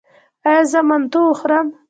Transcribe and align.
ایا 0.49 0.61
زه 0.71 0.79
منتو 0.87 1.19
وخورم؟ 1.27 1.67